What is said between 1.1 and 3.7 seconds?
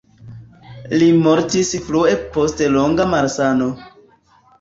mortis frue post longa malsano.